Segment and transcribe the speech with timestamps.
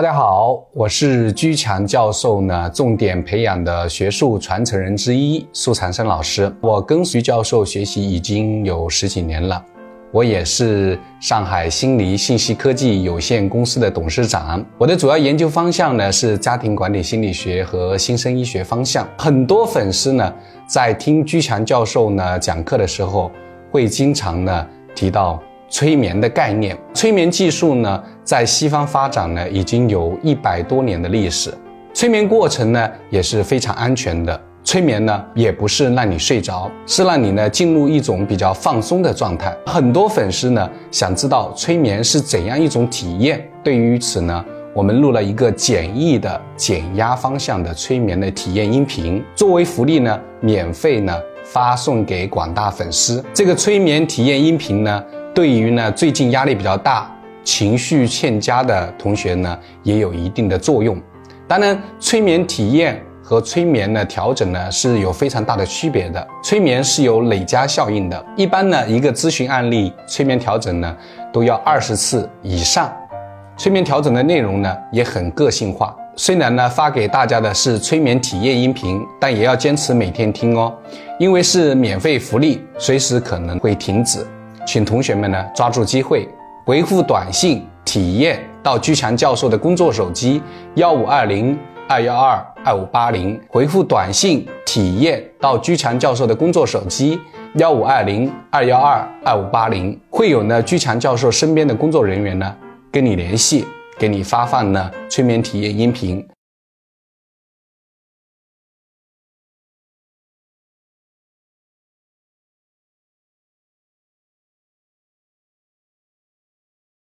[0.00, 6.50] 大家好，我是居强教授呢，重点培养的学术传承人之一苏长生老师。
[6.62, 9.62] 我跟徐教授学习已经有十几年了，
[10.10, 14.64] 我也是上海新黎信息科技有限公司的董事长。
[14.78, 19.06] 我的主要研究方向呢是家庭管理心理学和新生医学方向。
[19.18, 20.32] 很多粉丝呢
[20.66, 23.30] 在听居强教授呢讲课的时候，
[23.70, 25.38] 会经常呢提到。
[25.70, 31.54] 催眠的概念，催眠技术呢，在西方发展呢，已经有一百多年的历史。
[31.94, 34.38] 催眠过程呢，也是非常安全的。
[34.64, 39.56] 催眠呢，也不是让你睡着，是让你呢进入一种比较放松的状态。
[39.64, 43.48] 很多粉丝呢，想知道催眠是怎样一种体验。
[43.62, 53.24] 对于此呢，我们录了一个简易的减压方向的催眠的体验音频，作为福利呢，免费呢发送给广大粉丝。
[53.32, 55.02] 这个催眠体验音频呢。
[55.34, 57.10] 对于呢最近压力比较大、
[57.44, 61.00] 情绪欠佳的同学呢，也有一定的作用。
[61.46, 66.26] 当然，催眠体验和催眠的调整呢是有非常大的区别的。
[66.42, 70.96] 催眠是有累加效应的，一般呢一个咨询案例催眠调整呢
[71.32, 72.92] 都要二十次以上。
[73.56, 75.96] 催眠调整的内容呢也很个性化。
[76.16, 80.72] 虽然呢发给大家的是催眠体验音频，但也要坚持每天听哦，
[81.18, 84.26] 因为是免费福利，随时可能会停止。
[84.66, 86.28] 请同学们呢抓住机会，
[86.64, 90.40] 回复短信体验到居强教授的工作手机
[90.74, 91.58] 幺五二零
[91.88, 97.18] 二幺二二五八零，回复短信体验到居强教授的工作手机
[97.54, 102.54] 幺五二零二幺二二五八零，会有呢居强教授身边的工作人员呢
[102.92, 103.64] 跟你联系，
[103.98, 106.24] 给你发放呢催眠体验音频。